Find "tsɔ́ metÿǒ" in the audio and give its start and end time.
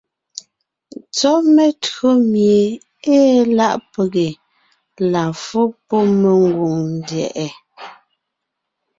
1.15-2.09